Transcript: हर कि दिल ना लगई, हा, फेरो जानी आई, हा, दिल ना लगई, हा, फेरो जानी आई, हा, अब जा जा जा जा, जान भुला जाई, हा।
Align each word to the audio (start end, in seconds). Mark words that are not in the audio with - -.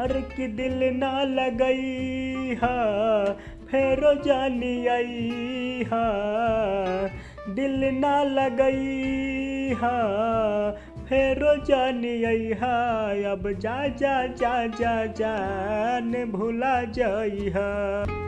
हर 0.00 0.12
कि 0.12 0.46
दिल 0.48 0.98
ना 0.98 1.24
लगई, 1.24 2.54
हा, 2.62 3.24
फेरो 3.70 4.14
जानी 4.14 4.86
आई, 4.86 5.84
हा, 5.92 6.04
दिल 7.48 7.84
ना 7.84 8.22
लगई, 8.22 9.74
हा, 9.74 10.00
फेरो 10.98 11.64
जानी 11.64 12.24
आई, 12.24 12.52
हा, 12.52 13.06
अब 13.32 13.52
जा 13.52 13.86
जा 13.86 14.26
जा 14.26 14.66
जा, 14.66 15.06
जान 15.06 16.24
भुला 16.24 16.84
जाई, 16.84 17.52
हा। 17.56 18.19